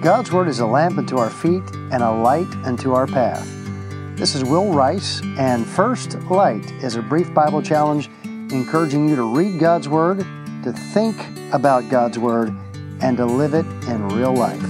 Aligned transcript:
God's 0.00 0.32
Word 0.32 0.48
is 0.48 0.60
a 0.60 0.66
lamp 0.66 0.96
unto 0.96 1.18
our 1.18 1.28
feet 1.28 1.62
and 1.74 2.02
a 2.02 2.10
light 2.10 2.50
unto 2.64 2.92
our 2.94 3.06
path. 3.06 3.46
This 4.16 4.34
is 4.34 4.42
Will 4.42 4.72
Rice, 4.72 5.20
and 5.36 5.66
First 5.66 6.14
Light 6.30 6.64
is 6.82 6.96
a 6.96 7.02
brief 7.02 7.34
Bible 7.34 7.60
challenge 7.60 8.08
encouraging 8.24 9.10
you 9.10 9.14
to 9.16 9.24
read 9.24 9.60
God's 9.60 9.90
Word, 9.90 10.20
to 10.64 10.72
think 10.94 11.18
about 11.52 11.90
God's 11.90 12.18
Word, 12.18 12.48
and 13.02 13.18
to 13.18 13.26
live 13.26 13.52
it 13.52 13.66
in 13.88 14.08
real 14.08 14.32
life. 14.32 14.62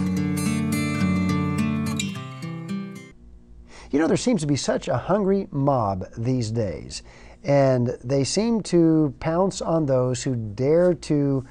You 3.93 4.01
know, 4.01 4.09
there 4.09 4.17
seems 4.17 4.41
to 4.41 4.49
be 4.49 4.57
such 4.57 4.89
a 4.89 4.97
hungry 4.97 5.47
mob 5.53 6.07
these 6.19 6.51
days, 6.51 7.05
and 7.45 7.97
they 8.03 8.25
seem 8.25 8.63
to 8.65 9.15
pounce 9.21 9.63
on 9.63 9.87
those 9.87 10.25
who 10.25 10.35
dare 10.35 10.93
to 10.93 11.45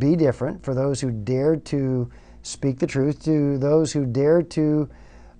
be 0.00 0.16
different, 0.16 0.64
for 0.64 0.74
those 0.74 1.00
who 1.00 1.12
dare 1.12 1.54
to 1.54 2.10
speak 2.44 2.78
the 2.78 2.86
truth, 2.86 3.24
to 3.24 3.58
those 3.58 3.92
who 3.92 4.06
dare 4.06 4.42
to 4.42 4.88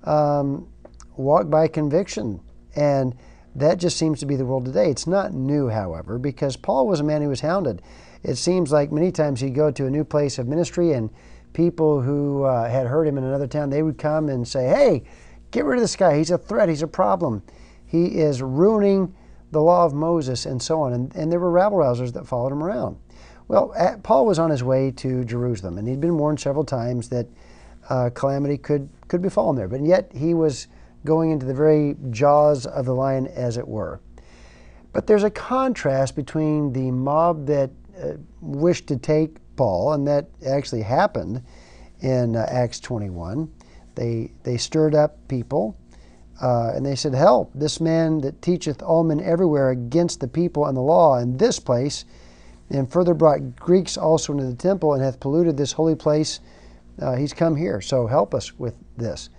um, 0.05 0.67
walk 1.17 1.49
by 1.49 1.69
conviction. 1.69 2.41
And 2.75 3.15
that 3.55 3.79
just 3.79 3.97
seems 3.97 4.19
to 4.21 4.27
be 4.27 4.37
the 4.37 4.45
world 4.45 4.65
today. 4.65 4.91
It's 4.91 5.07
not 5.07 5.33
new, 5.33 5.69
however, 5.69 6.19
because 6.19 6.57
Paul 6.57 6.89
was 6.89 7.01
a 7.01 7.05
man 7.05 7.23
who 7.23 7.29
was 7.29 7.41
hounded. 7.41 7.83
It 8.23 8.37
seems 8.37 8.73
like 8.73 8.91
many 8.91 9.13
times 9.13 9.41
he'd 9.41 9.55
go 9.55 9.71
to 9.71 9.87
a 9.87 9.91
new 9.91 10.03
place 10.03 10.39
of 10.39 10.49
ministry 10.49 10.93
and 10.93 11.11
people 11.53 12.01
who 12.01 12.43
uh, 12.45 12.69
had 12.69 12.87
heard 12.87 13.07
him 13.07 13.17
in 13.17 13.25
another 13.25 13.47
town, 13.47 13.71
they 13.71 13.83
would 13.83 13.99
come 13.99 14.29
and 14.29 14.47
say, 14.47 14.67
Hey, 14.67 15.05
get 15.51 15.65
rid 15.65 15.77
of 15.77 15.83
this 15.83 15.95
guy. 15.95 16.19
He's 16.19 16.31
a 16.31 16.39
threat. 16.39 16.69
He's 16.69 16.83
a 16.83 16.89
problem. 16.89 17.43
He 17.87 18.19
is 18.19 18.43
ruining 18.43 19.15
the 19.53 19.63
law 19.63 19.85
of 19.85 19.95
Moses 19.95 20.47
and 20.47 20.61
so 20.61 20.81
on. 20.81 20.93
And, 20.93 21.15
and 21.15 21.31
there 21.31 21.39
were 21.39 21.51
rabble 21.51 21.79
rousers 21.79 22.13
that 22.15 22.27
followed 22.27 22.53
him 22.53 22.63
around. 22.63 22.97
Well, 23.47 23.75
Paul 24.03 24.27
was 24.27 24.39
on 24.39 24.51
his 24.51 24.65
way 24.65 24.91
to 24.93 25.25
Jerusalem, 25.25 25.77
and 25.79 25.87
he'd 25.87 26.01
been 26.01 26.17
warned 26.17 26.41
several 26.41 26.65
times 26.65 27.11
that 27.11 27.27
uh, 27.89 28.11
calamity 28.15 28.57
could, 28.57 28.89
could 29.09 29.21
befall 29.21 29.51
him 29.51 29.57
there. 29.57 29.69
But 29.69 29.83
yet 29.83 30.11
he 30.15 30.33
was 30.33 30.69
going 31.05 31.31
into 31.31 31.45
the 31.45 31.55
very 31.55 31.97
jaws 32.11 32.67
of 32.67 32.87
the 32.87 32.95
lion, 32.95 33.27
as 33.27 33.59
it 33.59 33.69
were. 33.69 34.01
But 34.93 35.07
there's 35.07 35.25
a 35.25 35.31
contrast 35.31 36.17
between 36.17 36.73
the 36.73 36.91
mob 36.91 37.47
that 37.47 37.71
uh, 38.03 38.13
wished 38.41 38.87
to 38.87 38.97
take 38.97 39.37
Paul, 39.57 39.93
and 39.93 40.07
that 40.07 40.29
actually 40.47 40.83
happened 40.83 41.43
in 42.01 42.37
uh, 42.37 42.47
Acts 42.49 42.81
21. 42.81 43.53
They, 43.95 44.33
they 44.43 44.57
stirred 44.57 44.95
up 44.95 45.29
people, 45.29 45.77
uh, 46.41 46.73
and 46.75 46.85
they 46.85 46.95
said, 46.95 47.15
Help, 47.15 47.53
this 47.55 47.81
man 47.81 48.21
that 48.23 48.41
teacheth 48.41 48.83
all 48.83 49.05
men 49.05 49.21
everywhere 49.21 49.71
against 49.71 50.21
the 50.21 50.29
people 50.29 50.67
and 50.67 50.77
the 50.77 50.81
law 50.81 51.19
in 51.19 51.37
this 51.37 51.61
place 51.61 52.05
and 52.71 52.91
further 52.91 53.15
brought 53.15 53.57
Greeks 53.57 53.97
also 53.97 54.33
into 54.33 54.47
the 54.47 54.55
temple 54.55 54.95
and 54.95 55.03
hath 55.03 55.21
polluted 55.21 55.57
this 55.57 55.73
holy 55.73 55.95
place. 55.95 56.41
Uh, 57.01 57.17
he's 57.17 57.33
come 57.33 57.57
here, 57.57 57.81
so 57.81 58.07
help 58.07 58.35
us 58.35 58.59
with 58.59 58.75
this. 58.97 59.31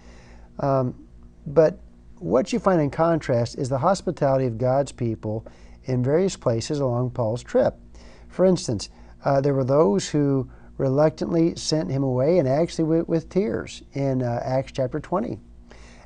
Um, 0.59 1.07
but 1.47 1.79
what 2.19 2.53
you 2.53 2.59
find 2.59 2.81
in 2.81 2.89
contrast 2.89 3.57
is 3.57 3.69
the 3.69 3.77
hospitality 3.77 4.45
of 4.45 4.57
God's 4.57 4.91
people 4.91 5.45
in 5.85 6.03
various 6.03 6.35
places 6.35 6.79
along 6.79 7.11
Paul's 7.11 7.43
trip. 7.43 7.75
For 8.29 8.45
instance, 8.45 8.89
uh, 9.23 9.41
there 9.41 9.53
were 9.53 9.63
those 9.63 10.09
who 10.09 10.49
reluctantly 10.77 11.55
sent 11.55 11.89
him 11.89 12.03
away 12.03 12.37
and 12.37 12.47
actually 12.47 12.83
with, 12.83 13.07
with 13.07 13.29
tears 13.29 13.81
in 13.93 14.21
uh, 14.21 14.41
Acts 14.43 14.71
chapter 14.73 14.99
20. 14.99 15.39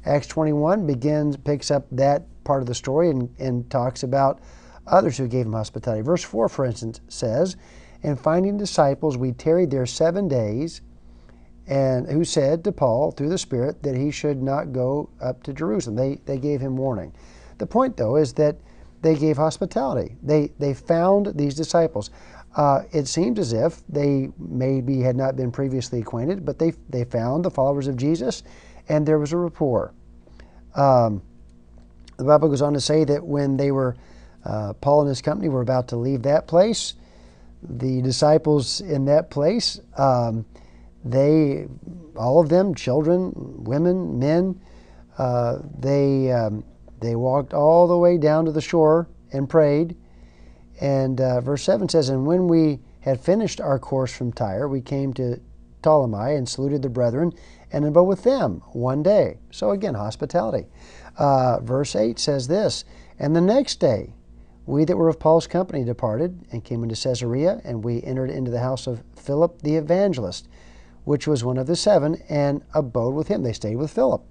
Acts 0.05 0.27
21 0.27 0.85
begins, 0.85 1.37
picks 1.37 1.71
up 1.71 1.85
that 1.91 2.23
part 2.43 2.61
of 2.61 2.67
the 2.67 2.75
story 2.75 3.09
and, 3.09 3.33
and 3.39 3.69
talks 3.69 4.03
about 4.03 4.39
others 4.89 5.17
who 5.17 5.27
gave 5.27 5.45
him 5.45 5.53
hospitality. 5.53 6.01
Verse 6.01 6.23
4, 6.23 6.49
for 6.49 6.65
instance, 6.65 7.01
says, 7.07 7.55
And 8.03 8.19
finding 8.19 8.57
disciples, 8.57 9.17
we 9.17 9.31
tarried 9.31 9.71
there 9.71 9.85
seven 9.85 10.27
days, 10.27 10.81
and 11.67 12.07
who 12.09 12.23
said 12.23 12.63
to 12.63 12.71
Paul 12.71 13.11
through 13.11 13.29
the 13.29 13.37
Spirit 13.37 13.83
that 13.83 13.95
he 13.95 14.11
should 14.11 14.41
not 14.41 14.73
go 14.73 15.09
up 15.21 15.43
to 15.43 15.53
Jerusalem. 15.53 15.95
They, 15.95 16.15
they 16.25 16.37
gave 16.37 16.59
him 16.59 16.75
warning. 16.75 17.14
The 17.59 17.67
point, 17.67 17.95
though, 17.95 18.15
is 18.15 18.33
that 18.33 18.58
they 19.02 19.15
gave 19.15 19.37
hospitality. 19.37 20.15
They, 20.23 20.52
they 20.59 20.73
found 20.73 21.37
these 21.37 21.55
disciples. 21.55 22.09
Uh, 22.55 22.83
it 22.91 23.08
seems 23.08 23.37
as 23.37 23.53
if 23.53 23.85
they 23.87 24.30
maybe 24.39 25.02
had 25.02 25.15
not 25.15 25.35
been 25.35 25.52
previously 25.52 25.99
acquainted, 25.99 26.43
but 26.43 26.58
they, 26.58 26.73
they 26.89 27.03
found 27.03 27.45
the 27.45 27.52
followers 27.52 27.87
of 27.87 27.95
Jesus, 27.95 28.43
and 28.89 29.05
there 29.05 29.19
was 29.19 29.31
a 29.31 29.37
rapport. 29.37 29.93
Um, 30.75 31.21
the 32.17 32.23
Bible 32.23 32.49
goes 32.49 32.61
on 32.61 32.73
to 32.73 32.81
say 32.81 33.03
that 33.05 33.23
when 33.23 33.55
they 33.55 33.71
were 33.71 33.95
uh, 34.45 34.73
Paul 34.73 35.02
and 35.02 35.10
his 35.10 35.22
company 35.22 35.50
were 35.50 35.61
about 35.61 35.88
to 35.89 35.98
leave 35.98 36.23
that 36.23 36.48
place. 36.48 36.94
The 37.61 38.02
disciples 38.02 38.82
in 38.82 39.05
that 39.05 39.30
place, 39.30 39.80
um, 39.98 40.45
they, 41.04 41.67
all 42.16 42.39
of 42.39 42.50
them, 42.50 42.73
children, 42.73 43.33
women, 43.36 44.17
men, 44.17 44.61
uh, 45.17 45.60
they, 45.77 46.32
um, 46.32 46.64
they 47.02 47.16
walked 47.16 47.54
all 47.54 47.88
the 47.88 47.98
way 47.98 48.17
down 48.17 48.45
to 48.45 48.52
the 48.52 48.61
shore 48.61 49.10
and 49.33 49.50
prayed. 49.50 49.95
And 50.80 51.20
uh, 51.20 51.42
verse 51.42 51.64
7 51.64 51.89
says, 51.89 52.10
And 52.10 52.26
when 52.26 52.48
we 52.48 52.80
had 53.02 53.20
finished 53.20 53.60
our 53.60 53.80
course 53.80 54.16
from 54.16 54.32
Tyre, 54.32 54.67
we 54.67 54.82
came 54.82 55.14
to 55.16 55.42
Ptolemy 55.82 56.36
and 56.36 56.48
saluted 56.48 56.82
the 56.82 56.89
brethren 56.89 57.33
and 57.71 57.86
abode 57.86 58.08
with 58.08 58.23
them 58.23 58.61
one 58.71 59.04
day. 59.04 59.38
So 59.52 59.71
again, 59.71 59.95
hospitality. 59.95 60.67
Uh, 61.17 61.60
verse 61.60 61.95
8 61.95 62.17
says 62.17 62.48
this 62.48 62.86
And 63.17 63.36
the 63.36 63.42
next 63.42 63.76
day 63.80 64.14
we 64.69 64.85
that 64.85 64.97
were 64.97 65.09
of 65.09 65.19
Paul's 65.19 65.47
company 65.47 65.83
departed 65.83 66.45
and 66.52 66.63
came 66.63 66.83
into 66.83 66.95
Caesarea, 66.95 67.59
and 67.63 67.83
we 67.83 68.03
entered 68.03 68.30
into 68.30 68.52
the 68.52 68.59
house 68.59 68.85
of 68.85 69.02
Philip 69.15 69.63
the 69.63 69.75
evangelist, 69.75 70.47
which 71.05 71.25
was 71.25 71.43
one 71.43 71.57
of 71.57 71.65
the 71.65 71.75
seven, 71.75 72.21
and 72.30 72.61
abode 72.75 73.15
with 73.15 73.29
him. 73.29 73.41
They 73.41 73.52
stayed 73.52 73.77
with 73.77 73.89
Philip. 73.89 74.21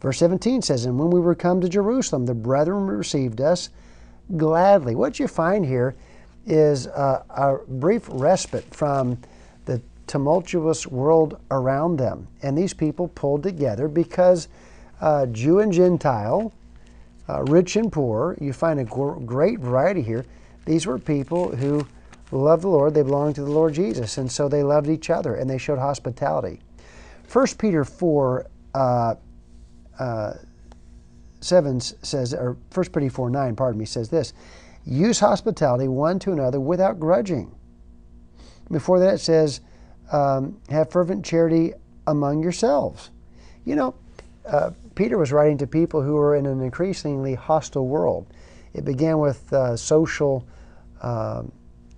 Verse 0.00 0.18
17 0.18 0.62
says, 0.62 0.86
And 0.86 0.98
when 0.98 1.10
we 1.10 1.20
were 1.20 1.34
come 1.34 1.60
to 1.60 1.68
Jerusalem, 1.68 2.24
the 2.24 2.34
brethren 2.34 2.86
received 2.86 3.42
us 3.42 3.68
gladly. 4.34 4.94
What 4.94 5.20
you 5.20 5.28
find 5.28 5.66
here 5.66 5.94
is 6.46 6.86
a, 6.86 7.24
a 7.28 7.58
brief 7.68 8.08
respite 8.08 8.74
from 8.74 9.18
the 9.66 9.82
tumultuous 10.06 10.86
world 10.86 11.38
around 11.50 11.98
them. 11.98 12.28
And 12.42 12.56
these 12.56 12.72
people 12.72 13.08
pulled 13.08 13.42
together 13.42 13.88
because 13.88 14.48
uh, 15.02 15.26
Jew 15.26 15.60
and 15.60 15.70
Gentile, 15.70 16.50
uh, 17.28 17.42
rich 17.44 17.76
and 17.76 17.92
poor. 17.92 18.36
You 18.40 18.52
find 18.52 18.80
a 18.80 18.84
great 18.84 19.58
variety 19.58 20.02
here. 20.02 20.24
These 20.64 20.86
were 20.86 20.98
people 20.98 21.54
who 21.54 21.86
loved 22.30 22.62
the 22.62 22.68
Lord. 22.68 22.94
They 22.94 23.02
belonged 23.02 23.34
to 23.36 23.42
the 23.42 23.50
Lord 23.50 23.74
Jesus, 23.74 24.18
and 24.18 24.30
so 24.30 24.48
they 24.48 24.62
loved 24.62 24.88
each 24.88 25.10
other 25.10 25.34
and 25.34 25.48
they 25.48 25.58
showed 25.58 25.78
hospitality. 25.78 26.60
1 27.30 27.46
Peter 27.58 27.84
4 27.84 28.46
uh, 28.74 29.14
uh, 29.98 30.34
7 31.40 31.80
says, 31.80 32.34
or 32.34 32.56
1 32.72 32.86
Peter 32.86 33.10
4 33.10 33.30
9, 33.30 33.56
pardon 33.56 33.78
me, 33.78 33.84
says 33.84 34.08
this 34.08 34.32
use 34.84 35.20
hospitality 35.20 35.86
one 35.86 36.18
to 36.18 36.32
another 36.32 36.58
without 36.58 36.98
grudging. 36.98 37.54
Before 38.70 38.98
that, 38.98 39.14
it 39.14 39.18
says, 39.18 39.60
um, 40.10 40.60
have 40.70 40.90
fervent 40.90 41.24
charity 41.24 41.72
among 42.06 42.42
yourselves. 42.42 43.10
You 43.64 43.76
know, 43.76 43.94
uh, 44.46 44.70
Peter 44.94 45.18
was 45.18 45.32
writing 45.32 45.58
to 45.58 45.66
people 45.66 46.02
who 46.02 46.14
were 46.14 46.36
in 46.36 46.46
an 46.46 46.60
increasingly 46.60 47.34
hostile 47.34 47.86
world. 47.86 48.32
It 48.74 48.84
began 48.84 49.18
with 49.18 49.52
uh, 49.52 49.76
social, 49.76 50.46
um, 51.02 51.52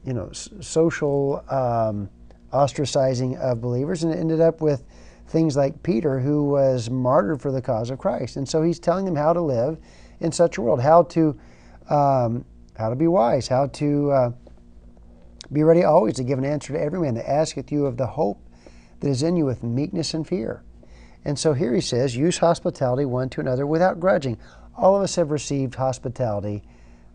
you 0.05 0.13
know, 0.13 0.31
social 0.33 1.45
um, 1.49 2.09
ostracizing 2.53 3.39
of 3.39 3.61
believers, 3.61 4.05
and 4.05 4.13
it 4.13 4.19
ended 4.19 4.41
up 4.41 4.61
with 4.61 4.85
things 5.29 5.57
like 5.57 5.83
Peter, 5.83 6.21
who 6.21 6.45
was 6.45 6.91
martyred 6.91 7.41
for 7.41 7.51
the 7.51 7.63
cause 7.63 7.91
of 7.91 7.99
Christ. 7.99 8.37
And 8.37 8.49
so 8.49 8.63
he's 8.63 8.79
telling 8.79 9.05
them 9.05 9.17
how 9.17 9.33
to 9.33 9.41
live 9.41 9.79
in 10.21 10.31
such 10.31 10.59
a 10.59 10.63
world, 10.63 10.81
how 10.81 11.05
to, 11.05 11.39
um, 11.89 12.45
how 12.77 12.91
to 12.91 12.97
be 12.97 13.09
wise, 13.09 13.49
how 13.49 13.67
to 13.69 14.11
uh, 14.11 14.31
be 15.53 15.63
ready 15.63 15.85
always 15.85 16.15
to 16.15 16.25
give 16.25 16.39
an 16.39 16.45
answer 16.45 16.73
to 16.73 16.81
every 16.81 17.01
man 17.01 17.15
that 17.15 17.29
asketh 17.29 17.73
you 17.73 17.87
of 17.87 17.97
the 17.97 18.07
hope 18.07 18.39
that 19.01 19.09
is 19.09 19.23
in 19.23 19.37
you 19.37 19.45
with 19.45 19.63
meekness 19.63 20.15
and 20.15 20.27
fear. 20.27 20.63
And 21.25 21.39
so 21.39 21.53
here 21.55 21.75
he 21.75 21.81
says, 21.81 22.17
use 22.17 22.39
hospitality 22.39 23.05
one 23.05 23.29
to 23.31 23.41
another 23.41 23.67
without 23.67 23.99
grudging. 23.99 24.39
All 24.77 24.97
of 24.97 25.03
us 25.03 25.17
have 25.17 25.31
received 25.31 25.75
hospitality 25.75 26.63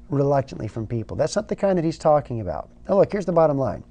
reluctantly 0.10 0.68
from 0.68 0.88
people. 0.88 1.16
That's 1.16 1.36
not 1.36 1.48
the 1.48 1.56
kind 1.56 1.78
that 1.78 1.86
he's 1.86 1.98
talking 1.98 2.42
about. 2.42 2.70
Now, 2.88 2.96
look, 2.96 3.12
here's 3.12 3.26
the 3.26 3.32
bottom 3.32 3.58
line 3.58 3.84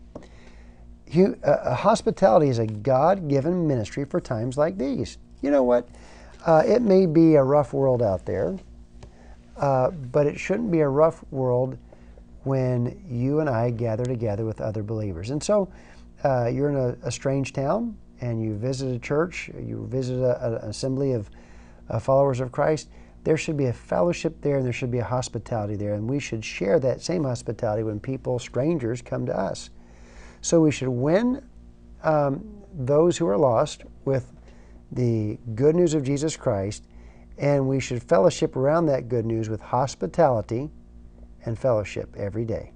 uh, 1.16 1.22
uh, 1.44 1.74
hospitality 1.74 2.48
is 2.48 2.58
a 2.58 2.66
God 2.66 3.28
given 3.28 3.66
ministry 3.66 4.04
for 4.04 4.20
times 4.20 4.58
like 4.58 4.76
these. 4.76 5.18
You 5.40 5.50
know 5.50 5.62
what? 5.62 5.88
Uh, 6.44 6.62
it 6.66 6.82
may 6.82 7.06
be 7.06 7.36
a 7.36 7.42
rough 7.42 7.72
world 7.72 8.02
out 8.02 8.26
there, 8.26 8.58
uh, 9.56 9.90
but 9.90 10.26
it 10.26 10.38
shouldn't 10.38 10.70
be 10.70 10.80
a 10.80 10.88
rough 10.88 11.24
world 11.30 11.78
when 12.44 13.02
you 13.08 13.40
and 13.40 13.48
I 13.48 13.70
gather 13.70 14.04
together 14.04 14.44
with 14.44 14.60
other 14.60 14.82
believers. 14.82 15.30
And 15.30 15.42
so 15.42 15.68
uh, 16.24 16.46
you're 16.46 16.68
in 16.68 16.76
a, 16.76 17.06
a 17.06 17.10
strange 17.10 17.52
town, 17.52 17.96
and 18.20 18.42
you 18.42 18.56
visit 18.56 18.94
a 18.94 18.98
church, 18.98 19.50
you 19.58 19.86
visit 19.90 20.18
an 20.18 20.54
assembly 20.54 21.12
of 21.12 21.30
uh, 21.88 21.98
followers 21.98 22.40
of 22.40 22.52
Christ, 22.52 22.88
there 23.24 23.36
should 23.36 23.56
be 23.56 23.66
a 23.66 23.72
fellowship 23.72 24.40
there 24.40 24.56
and 24.56 24.64
there 24.64 24.72
should 24.72 24.90
be 24.90 24.98
a 24.98 25.04
hospitality 25.04 25.76
there. 25.76 25.94
And 25.94 26.08
we 26.08 26.20
should 26.20 26.44
share 26.44 26.78
that 26.80 27.00
same 27.02 27.24
hospitality 27.24 27.82
when 27.82 28.00
people, 28.00 28.38
strangers, 28.38 29.02
come 29.02 29.26
to 29.26 29.36
us. 29.36 29.70
So 30.40 30.60
we 30.60 30.70
should 30.70 30.88
win 30.88 31.42
um, 32.02 32.44
those 32.72 33.18
who 33.18 33.26
are 33.26 33.36
lost 33.36 33.82
with 34.04 34.32
the 34.92 35.38
good 35.54 35.74
news 35.74 35.94
of 35.94 36.02
Jesus 36.02 36.36
Christ, 36.36 36.84
and 37.36 37.68
we 37.68 37.80
should 37.80 38.02
fellowship 38.02 38.56
around 38.56 38.86
that 38.86 39.08
good 39.08 39.26
news 39.26 39.48
with 39.48 39.60
hospitality 39.60 40.70
and 41.44 41.58
fellowship 41.58 42.14
every 42.16 42.44
day. 42.44 42.72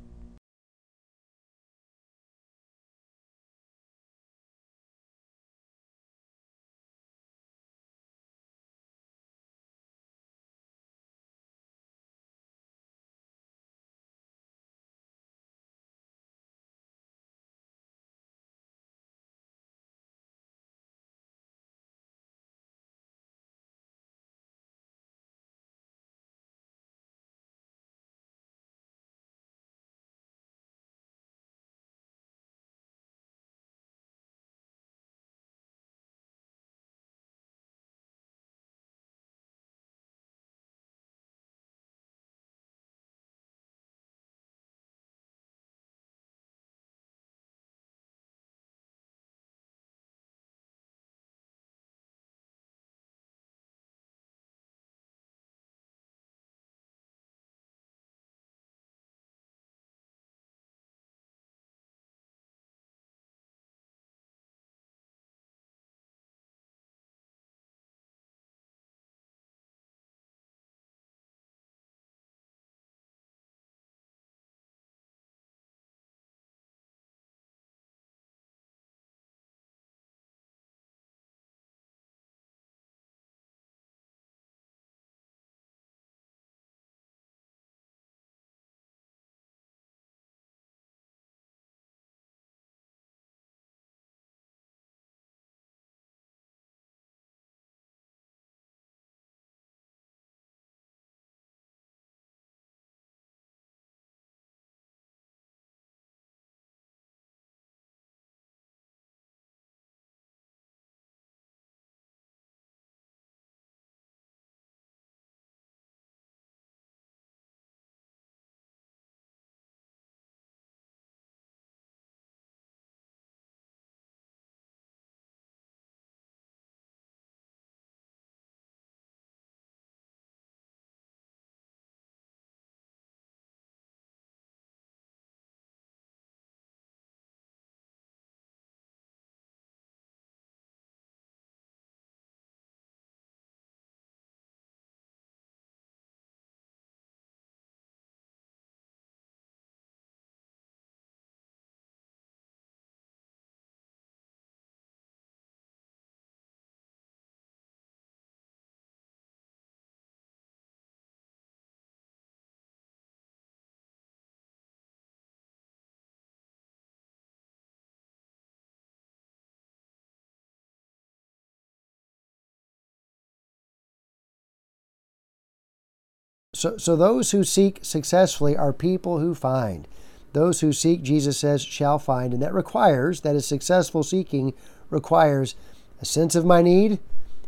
So, 176.62 176.76
so 176.76 176.94
those 176.94 177.32
who 177.32 177.42
seek 177.42 177.80
successfully 177.82 178.56
are 178.56 178.72
people 178.72 179.18
who 179.18 179.34
find. 179.34 179.88
Those 180.32 180.60
who 180.60 180.72
seek, 180.72 181.02
Jesus 181.02 181.36
says, 181.36 181.64
shall 181.64 181.98
find. 181.98 182.32
And 182.32 182.40
that 182.40 182.54
requires, 182.54 183.22
that 183.22 183.34
is 183.34 183.44
successful 183.44 184.04
seeking 184.04 184.54
requires 184.88 185.56
a 186.00 186.04
sense 186.04 186.36
of 186.36 186.44
my 186.44 186.62
need 186.62 187.00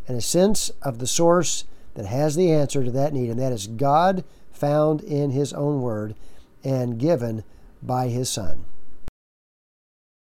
and 0.09 0.17
a 0.17 0.21
sense 0.21 0.71
of 0.83 0.99
the 0.99 1.07
source 1.07 1.63
that 1.95 2.07
has 2.07 2.35
the 2.35 2.51
answer 2.51 2.83
to 2.83 2.91
that 2.91 3.13
need. 3.13 3.31
And 3.31 3.39
that 3.39 3.53
is 3.53 3.69
God 3.69 4.25
found 4.51 5.01
in 5.03 5.31
His 5.31 5.53
own 5.53 5.81
Word 5.81 6.17
and 6.65 6.99
given 6.99 7.45
by 7.85 8.09
His 8.09 8.29
Son. 8.29 8.65